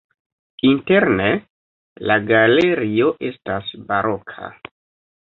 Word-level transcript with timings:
Interne 0.69 1.27
la 2.13 2.17
galerio 2.33 3.13
estas 3.31 3.73
baroka. 3.93 4.55